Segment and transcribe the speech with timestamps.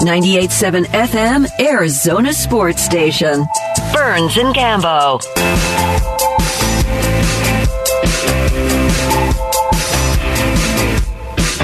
[0.00, 3.46] 98.7 FM, Arizona Sports Station.
[3.92, 5.20] Burns and Gambo.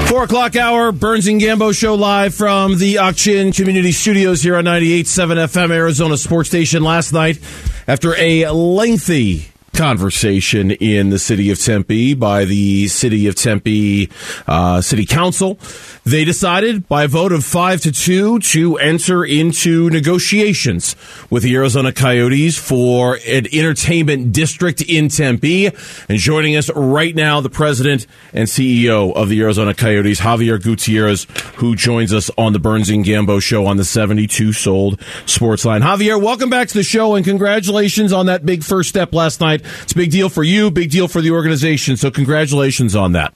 [0.07, 4.65] Four o'clock hour, Burns and Gambo show live from the Ak-Chin Community Studios here on
[4.65, 7.39] 98.7 FM Arizona Sports Station last night
[7.87, 9.47] after a lengthy
[9.77, 14.09] conversation in the city of Tempe by the city of Tempe
[14.47, 15.59] uh, City Council.
[16.03, 20.95] They decided by a vote of five to two to enter into negotiations
[21.29, 25.67] with the Arizona Coyotes for an entertainment district in Tempe.
[25.67, 31.27] And joining us right now, the president and CEO of the Arizona Coyotes, Xavier Gutierrez,
[31.57, 35.83] who joins us on the Burns and Gambo show on the 72 sold sports line.
[35.83, 39.61] Xavier, welcome back to the show and congratulations on that big first step last night.
[39.83, 41.97] It's a big deal for you, big deal for the organization.
[41.97, 43.33] So congratulations on that.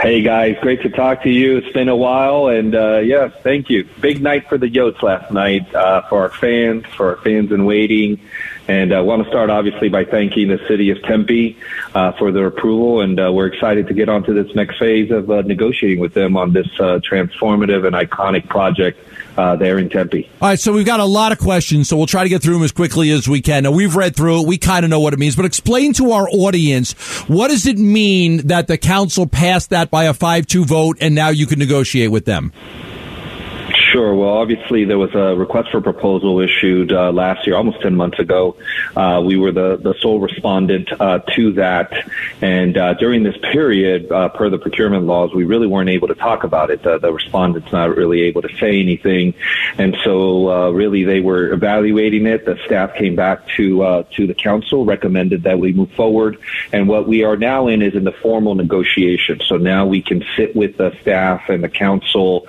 [0.00, 1.58] Hey guys, great to talk to you.
[1.58, 3.86] It's been a while, and uh, yes, thank you.
[4.00, 7.66] Big night for the Yotes last night uh, for our fans, for our fans in
[7.66, 8.18] waiting,
[8.68, 11.56] and I uh, want to start obviously by thanking the city of Tempe
[11.94, 15.10] uh, for their approval, and uh, we're excited to get on to this next phase
[15.10, 18.98] of uh, negotiating with them on this uh, transformative and iconic project
[19.36, 20.28] uh, there in Tempe.
[20.40, 22.54] All right, so we've got a lot of questions, so we'll try to get through
[22.54, 23.64] them as quickly as we can.
[23.64, 26.12] Now, we've read through it, we kind of know what it means, but explain to
[26.12, 26.92] our audience
[27.28, 31.14] what does it mean that the council passed that by a 5 2 vote and
[31.14, 32.52] now you can negotiate with them?
[33.92, 34.14] Sure.
[34.14, 38.18] Well, obviously, there was a request for proposal issued uh, last year, almost 10 months
[38.18, 38.56] ago.
[38.96, 41.92] Uh, we were the, the sole respondent uh, to that.
[42.40, 46.14] And uh, during this period, uh, per the procurement laws, we really weren't able to
[46.14, 46.82] talk about it.
[46.82, 49.34] The, the respondent's not really able to say anything.
[49.76, 52.46] And so, uh, really, they were evaluating it.
[52.46, 56.38] The staff came back to, to the council, recommended that we move forward.
[56.72, 59.42] And what we are now in is in the formal negotiation.
[59.44, 62.46] So now we can sit with the staff and the council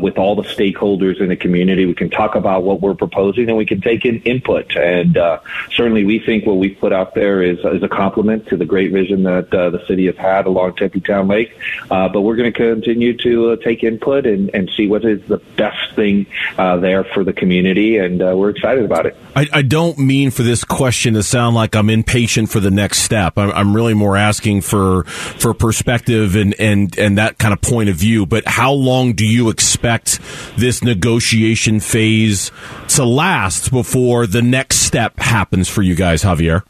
[0.00, 1.86] with all the stakeholders in the community.
[1.86, 4.76] We can talk about what we're proposing and we can take in input.
[4.76, 5.40] And uh,
[5.72, 8.92] certainly we think what we've put out there is, is a compliment to the great
[8.92, 11.56] vision that uh, the city has had along Tempe Town Lake.
[11.90, 15.22] Uh, but we're going to continue to uh, take input and, and see what is
[15.28, 16.26] the best thing
[16.58, 17.98] uh, there for the community.
[17.98, 19.16] And uh, we're excited about it.
[19.34, 22.98] I, I, don't mean for this question to sound like I'm impatient for the next
[22.98, 23.38] step.
[23.38, 27.88] I'm, I'm really more asking for for perspective and, and, and that kind of point
[27.88, 28.26] of view.
[28.26, 30.20] But how long do you expect
[30.56, 32.50] this negotiation phase
[32.88, 36.64] to last before the next step happens for you guys, Xavier?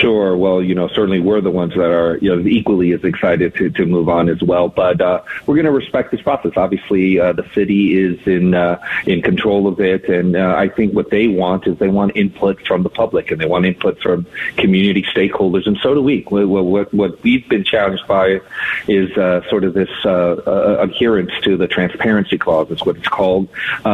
[0.00, 0.36] Sure.
[0.36, 3.70] Well, you know, certainly we're the ones that are, you know, equally as excited to,
[3.70, 4.68] to move on as well.
[4.68, 6.52] But uh, we're going to respect this process.
[6.56, 10.94] Obviously, uh, the city is in uh, in control of it, and uh, I think
[10.94, 14.26] what they want is they want input from the public and they want input from
[14.56, 16.22] community stakeholders, and so do we.
[16.28, 18.40] What, what, we've been challenged by
[18.86, 23.48] is uh, sort of this uh, adherence to the transparency clause, is what it's called,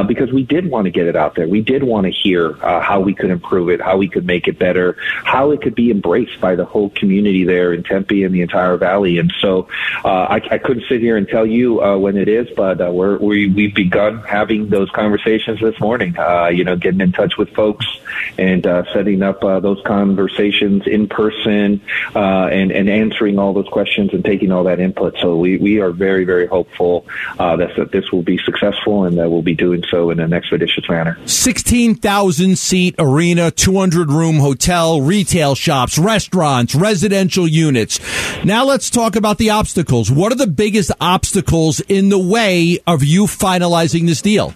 [0.06, 1.48] because we did want to get it out there.
[1.48, 4.58] We did want to hear how we could improve it, how we could make it
[4.58, 8.42] better, how it could be embraced by the whole community there in Tempe and the
[8.42, 9.18] entire valley.
[9.18, 9.68] And so
[10.04, 12.90] uh, I, I couldn't sit here and tell you uh, when it is, but uh,
[12.90, 17.36] we're, we, we've begun having those conversations this morning, uh, you know, getting in touch
[17.38, 17.86] with folks
[18.38, 21.80] and uh, setting up uh, those conversations in person
[22.14, 25.16] uh, and, and answering all those questions and taking all that input.
[25.20, 27.06] So we, we are very, very hopeful
[27.38, 30.32] uh, that, that this will be successful and that we'll be doing so in an
[30.32, 31.18] expeditious manner.
[31.26, 38.00] 16,000 seat arena, 200 room hotel, retail shop shops, restaurants, residential units.
[38.44, 40.10] Now let's talk about the obstacles.
[40.10, 44.54] What are the biggest obstacles in the way of you finalizing this deal?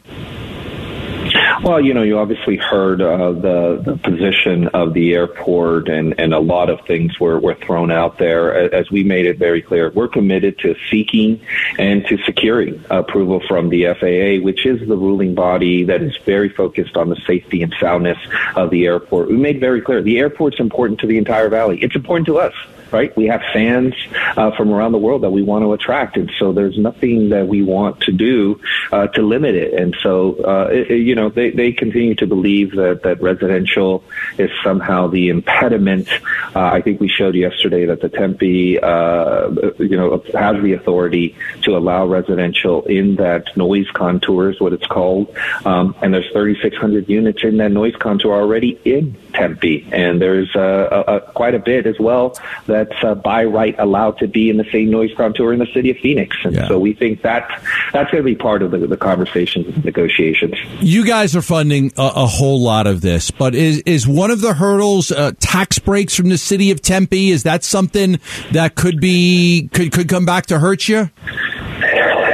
[1.62, 6.32] Well, you know, you obviously heard uh, the, the position of the airport, and, and
[6.32, 8.72] a lot of things were, were thrown out there.
[8.72, 11.40] As we made it very clear, we're committed to seeking
[11.76, 16.48] and to securing approval from the FAA, which is the ruling body that is very
[16.48, 18.18] focused on the safety and soundness
[18.54, 19.28] of the airport.
[19.28, 21.80] We made very clear the airport's important to the entire valley.
[21.82, 22.54] It's important to us
[22.92, 23.14] right?
[23.16, 23.94] We have fans
[24.36, 27.46] uh, from around the world that we want to attract, and so there's nothing that
[27.46, 28.60] we want to do
[28.92, 29.74] uh, to limit it.
[29.74, 34.04] And so, uh, it, you know, they, they continue to believe that that residential
[34.38, 36.08] is somehow the impediment.
[36.54, 41.36] Uh, I think we showed yesterday that the Tempe, uh, you know, has the authority
[41.62, 45.34] to allow residential in that noise contour is what it's called,
[45.64, 51.20] um, and there's 3,600 units in that noise contour already in Tempe, and there's uh,
[51.34, 52.36] quite a bit as well
[52.78, 55.90] that's uh, by right allowed to be in the same noise contour in the city
[55.90, 56.36] of Phoenix.
[56.44, 56.68] And yeah.
[56.68, 57.48] so we think that
[57.92, 60.54] that's going to be part of the, the conversations and negotiations.
[60.80, 64.40] You guys are funding a, a, whole lot of this, but is is one of
[64.40, 67.30] the hurdles uh, tax breaks from the city of Tempe?
[67.30, 68.20] Is that something
[68.52, 71.10] that could be could could come back to hurt you?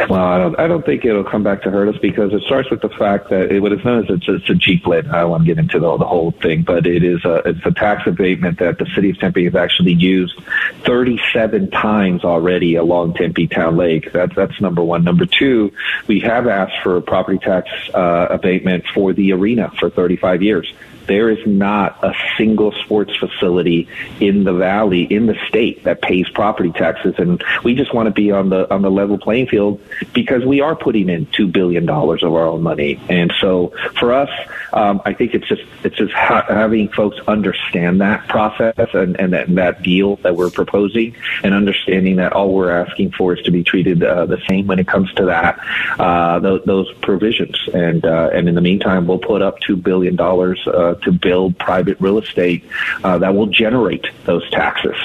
[0.09, 0.59] Well, I don't.
[0.59, 3.31] I don't think it'll come back to hurt us because it starts with the fact
[3.31, 5.09] that it, what it's known as it's, it's a GPLET.
[5.09, 7.65] I don't want to get into the, the whole thing, but it is a it's
[7.65, 10.39] a tax abatement that the city of Tempe has actually used
[10.85, 14.13] 37 times already along Tempe Town Lake.
[14.13, 15.05] That's that's number one.
[15.05, 15.73] Number two,
[16.07, 20.73] we have asked for a property tax uh, abatement for the arena for 35 years.
[21.07, 23.89] There is not a single sports facility
[24.21, 28.11] in the valley, in the state, that pays property taxes, and we just want to
[28.11, 29.81] be on the on the level playing field
[30.13, 34.13] because we are putting in two billion dollars of our own money, and so for
[34.13, 34.31] us,
[34.73, 39.33] um, I think it's just it's just ha- having folks understand that process and and
[39.33, 43.43] that, and that deal that we're proposing, and understanding that all we're asking for is
[43.45, 45.59] to be treated uh, the same when it comes to that
[45.99, 50.17] uh, th- those provisions, and uh, and in the meantime, we'll put up two billion
[50.17, 50.61] dollars.
[50.67, 52.65] Uh, to build private real estate
[53.03, 54.97] uh, that will generate those taxes.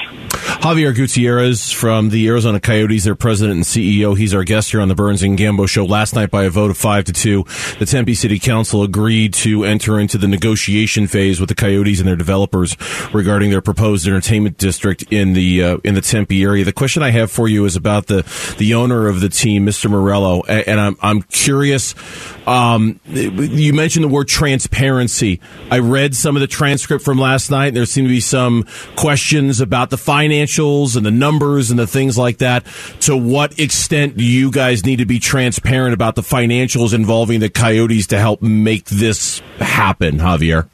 [0.62, 4.16] Xavier Gutierrez from the Arizona Coyotes, their president and CEO.
[4.16, 5.84] He's our guest here on the Burns and Gambo show.
[5.84, 7.44] Last night, by a vote of five to two,
[7.78, 12.08] the Tempe City Council agreed to enter into the negotiation phase with the Coyotes and
[12.08, 12.76] their developers
[13.12, 16.64] regarding their proposed entertainment district in the uh, in the Tempe area.
[16.64, 18.22] The question I have for you is about the
[18.58, 19.90] the owner of the team, Mr.
[19.90, 21.94] Meruelo, and I'm I'm curious.
[22.46, 25.40] Um, you mentioned the word transparency.
[25.70, 27.74] I read some of the transcript from last night.
[27.74, 29.96] There seemed to be some questions about the
[30.40, 32.64] financials and the numbers and the things like that.
[33.00, 37.50] To what extent do you guys need to be transparent about the financials involving the
[37.50, 40.68] Coyotes to help make this happen, Xavier?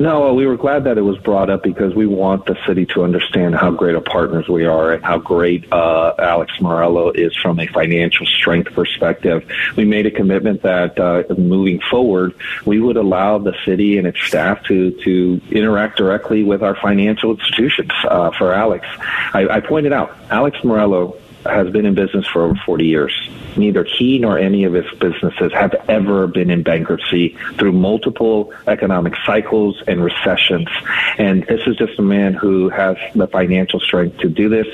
[0.00, 3.04] No, we were glad that it was brought up because we want the city to
[3.04, 7.60] understand how great of partners we are and how great uh, Alex Meruelo is from
[7.60, 9.46] a financial strength perspective.
[9.76, 14.22] We made a commitment that uh, moving forward, we would allow the city and its
[14.22, 17.90] staff to to interact directly with our financial institutions.
[18.04, 18.86] Uh, for Alex,
[19.34, 23.84] I, I pointed out Alex Meruelo has been in business for over 40 years neither
[23.84, 29.82] he nor any of his businesses have ever been in bankruptcy through multiple economic cycles
[29.86, 30.68] and recessions.
[31.18, 34.66] And this is just a man who has the financial strength to do this.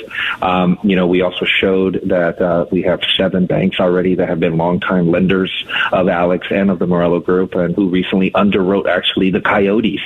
[0.43, 4.41] Um, you know, we also showed that uh, we have seven banks already that have
[4.41, 5.53] been longtime lenders
[5.93, 10.01] of Alex and of the Meruelo Group, and who recently underwrote actually the Coyotes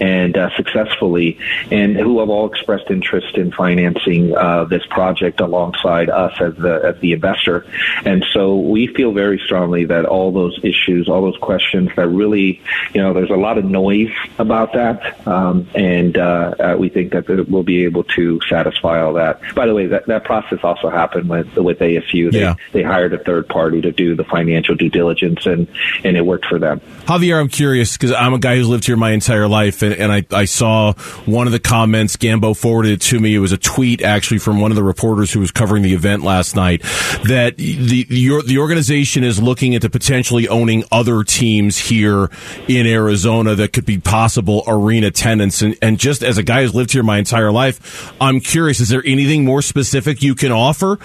[0.00, 1.38] and uh, successfully,
[1.70, 6.80] and who have all expressed interest in financing uh, this project alongside us as the
[6.84, 7.64] as the investor.
[8.04, 12.08] And and so we feel very strongly that all those issues, all those questions that
[12.08, 12.62] really,
[12.94, 14.08] you know, there's a lot of noise
[14.38, 15.28] about that.
[15.28, 19.42] Um, and uh, uh, we think that we'll be able to satisfy all that.
[19.54, 22.32] By the way, that, that process also happened with, with ASU.
[22.32, 22.54] They, yeah.
[22.72, 25.68] they hired a third party to do the financial due diligence and,
[26.02, 26.80] and it worked for them.
[27.06, 30.10] Xavier, I'm curious because I'm a guy who's lived here my entire life and, and
[30.10, 30.94] I, I saw
[31.26, 33.34] one of the comments Gambo forwarded to me.
[33.34, 36.22] It was a tweet actually from one of the reporters who was covering the event
[36.22, 36.82] last night
[37.24, 42.30] that the, your, the organization is looking into potentially owning other teams here
[42.68, 45.62] in Arizona that could be possible arena tenants.
[45.62, 48.88] And, and just as a guy who's lived here my entire life, I'm curious, is
[48.88, 50.98] there anything more specific you can offer?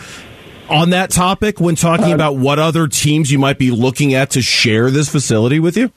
[0.70, 4.30] On that topic, when talking uh, about what other teams you might be looking at
[4.32, 5.92] to share this facility with you?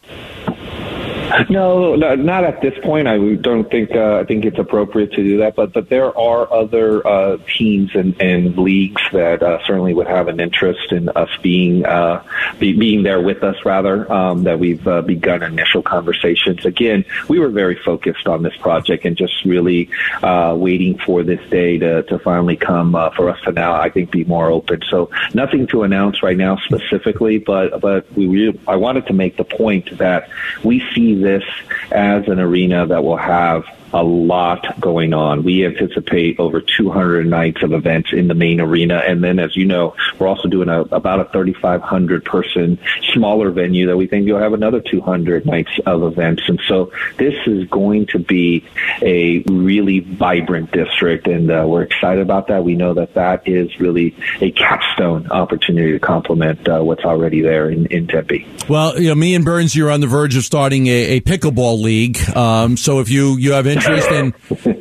[1.50, 3.08] No, not at this point.
[3.08, 5.56] I don't think uh, I think it's appropriate to do that.
[5.56, 10.28] But but there are other uh, teams and, and leagues that uh, certainly would have
[10.28, 12.22] an interest in us being uh,
[12.58, 13.56] be, being there with us.
[13.64, 16.64] Rather, um, that we've uh, begun initial conversations.
[16.64, 19.90] Again, we were very focused on this project and just really
[20.22, 23.74] uh, waiting for this day to to finally come uh, for us to now.
[23.74, 24.82] I think be more open.
[24.88, 29.44] So nothing to announce right now specifically, but but we I wanted to make the
[29.44, 30.28] point that
[30.62, 31.42] we see this
[31.90, 33.64] as an arena that will have
[33.94, 35.44] a lot going on.
[35.44, 38.96] We anticipate over 200 nights of events in the main arena.
[39.06, 42.78] And then, as you know, we're also doing a, about a 3,500 person
[43.12, 46.42] smaller venue that we think you'll have another 200 nights of events.
[46.48, 48.64] And so this is going to be
[49.00, 51.28] a really vibrant district.
[51.28, 52.64] And uh, we're excited about that.
[52.64, 57.70] We know that that is really a capstone opportunity to complement uh, what's already there
[57.70, 58.44] in, in Tempe.
[58.68, 61.80] Well, you know, me and Burns, you're on the verge of starting a, a pickleball
[61.80, 62.18] league.
[62.36, 64.34] Um, so if you, you have interest interest in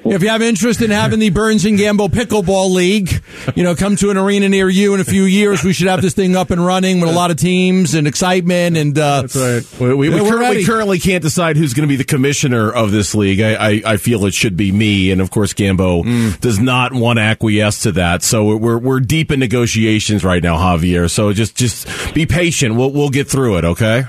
[0.05, 3.23] if you have interest in having the Burns and Gambo Pickleball League,
[3.55, 5.63] you know, come to an arena near you in a few years.
[5.63, 8.77] We should have this thing up and running with a lot of teams and excitement.
[8.77, 9.79] And uh, that's right.
[9.79, 12.91] We, we, we, currently, we, currently, can't decide who's going to be the commissioner of
[12.91, 13.41] this league.
[13.41, 16.39] I, I, I, feel it should be me, and of course, Gambo mm.
[16.39, 18.23] does not want to acquiesce to that.
[18.23, 21.07] So we're we're deep in negotiations right now, Xavier.
[21.07, 22.75] So just just be patient.
[22.75, 23.65] We'll we'll get through it.
[23.65, 24.05] Okay.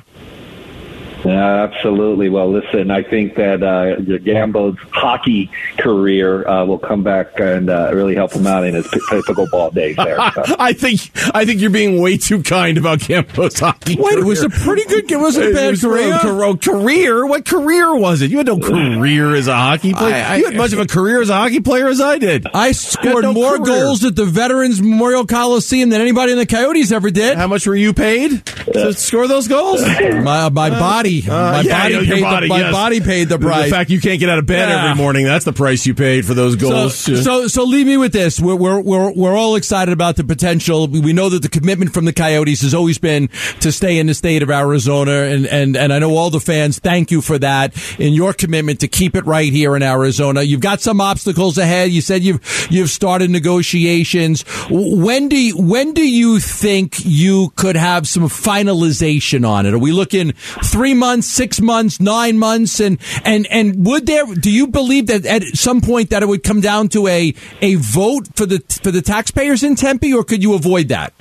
[1.30, 2.28] Absolutely.
[2.28, 7.90] Well, listen, I think that uh, Gambo's hockey career uh, will come back and uh,
[7.94, 10.16] really help him out in his pickleball days there.
[10.32, 10.42] So.
[10.58, 11.00] I think
[11.34, 13.96] I think you're being way too kind about Gambo's hockey.
[13.98, 15.10] Wait, it was a pretty good.
[15.10, 16.14] It was a bad was career.
[16.14, 17.26] A, career.
[17.26, 18.30] What career was it?
[18.30, 20.14] You had no career as a hockey player.
[20.14, 22.46] I, I, you had much of a career as a hockey player as I did.
[22.52, 23.84] I scored no more career.
[23.84, 27.36] goals at the Veterans Memorial Coliseum than anybody in the Coyotes ever did.
[27.36, 29.82] How much were you paid to score those goals?
[30.24, 30.78] My, my uh,
[31.22, 32.72] body, uh, my yeah, body paid body, the, my yes.
[32.72, 33.64] body paid the price.
[33.64, 34.90] The fact you can't get out of bed yeah.
[34.90, 36.96] every morning—that's the price you paid for those goals.
[36.96, 38.40] So, so, so, leave me with this.
[38.40, 40.88] We're, we're we're we're all excited about the potential.
[40.88, 43.28] We know that the commitment from the Coyotes has always been
[43.60, 46.78] to stay in the state of Arizona, and and and I know all the fans
[46.78, 50.42] thank you for that in your commitment to keep it right here in Arizona.
[50.42, 51.90] You've got some obstacles ahead.
[51.90, 54.44] You said you've you've started negotiations.
[54.70, 59.74] When do you, when do you think you could have some finalization on it?
[59.74, 64.26] Are we looking three months, six months, nine months, and and and would there?
[64.26, 67.74] Do you believe that at some point that it would come down to a a
[67.76, 71.12] vote for the for the taxpayers in Tempe, or could you avoid that?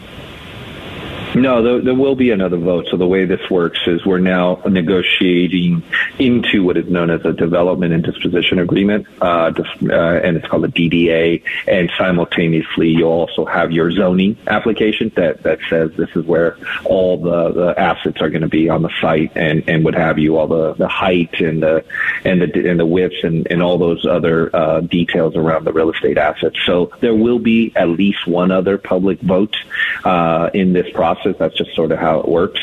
[1.36, 2.88] No, there, there, will be another vote.
[2.92, 5.82] So the way this works is we're now negotiating
[6.20, 10.66] into what is known as a development and disposition agreement, uh, uh, and it's called
[10.66, 11.44] a DDA.
[11.68, 17.18] And simultaneously, you'll also have your zoning application that, that says this is where all
[17.18, 20.38] the, the assets are going to be on the site, and, and what have you,
[20.38, 21.84] all the, the height and the
[22.26, 25.92] and the and the widths and, and all those other uh, details around the real
[25.92, 26.58] estate assets.
[26.66, 29.56] So there will be at least one other public vote
[30.04, 31.40] uh, in this process process.
[31.40, 32.62] That's just sort of how it works.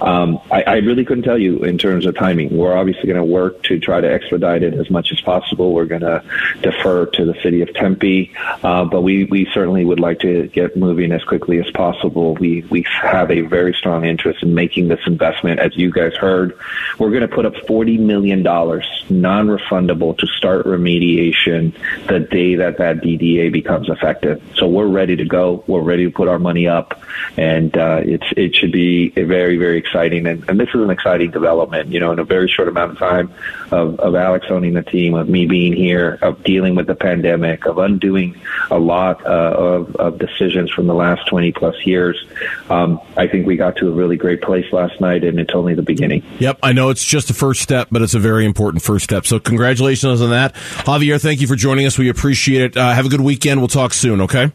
[0.00, 2.56] Um, I, I, really couldn't tell you in terms of timing.
[2.56, 5.72] We're obviously going to work to try to expedite it as much as possible.
[5.72, 6.22] We're going to
[6.60, 10.76] defer to the city of Tempe, uh, but we, we certainly would like to get
[10.76, 12.34] moving as quickly as possible.
[12.34, 15.60] We we have a very strong interest in making this investment.
[15.60, 16.58] As you guys heard,
[16.98, 21.74] we're going to put up forty million dollars non-refundable to start remediation
[22.06, 24.42] the day that that DDA becomes effective.
[24.54, 25.64] So we're ready to go.
[25.66, 27.00] We're ready to put our money up,
[27.36, 31.30] and uh, it's it should be very very exciting, and, and this is an exciting
[31.30, 31.90] development.
[31.90, 33.32] You know, in a very short amount of time
[33.70, 37.66] of, of Alex owning the team, of me being here, of dealing with the pandemic,
[37.66, 38.40] of undoing
[38.70, 42.24] a lot uh, of, of decisions from the last twenty plus years.
[42.70, 45.74] Um, I think we got to a really great place last night, and it's only
[45.74, 46.22] the beginning.
[46.38, 49.26] Yep, I know it's just the first step, but it's a very important first step.
[49.26, 51.18] So congratulations on that, Xavier.
[51.18, 51.98] Thank you for joining us.
[51.98, 52.76] We appreciate it.
[52.76, 53.60] Uh, have a good weekend.
[53.60, 54.20] We'll talk soon.
[54.22, 54.50] Okay.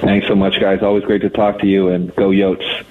[0.00, 0.82] Thanks so much, guys.
[0.82, 2.84] Always great to talk to you, and go Yotes.